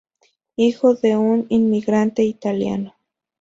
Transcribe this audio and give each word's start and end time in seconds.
Hijo 0.55 0.95
de 0.95 1.15
un 1.15 1.45
inmigrante 1.49 2.23
italiano. 2.23 2.95